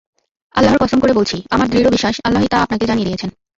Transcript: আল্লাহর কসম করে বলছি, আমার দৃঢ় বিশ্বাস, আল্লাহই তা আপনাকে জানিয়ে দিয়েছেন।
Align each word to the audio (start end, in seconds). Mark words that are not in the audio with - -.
আল্লাহর 0.55 0.81
কসম 0.81 0.99
করে 0.99 1.13
বলছি, 1.13 1.37
আমার 1.49 1.67
দৃঢ় 1.69 1.89
বিশ্বাস, 1.89 2.15
আল্লাহই 2.23 2.47
তা 2.47 2.57
আপনাকে 2.61 2.85
জানিয়ে 2.85 3.07
দিয়েছেন। 3.07 3.29